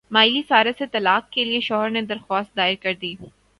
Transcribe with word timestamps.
Miley 0.11 0.41
Cyrus 0.47 0.77
سے 0.77 0.85
طلاق 0.91 1.29
کے 1.31 1.43
لیے 1.45 1.59
شوہر 1.59 1.89
نے 1.89 2.01
درخواست 2.01 2.55
دائر 2.57 2.75
کردی 2.81 3.15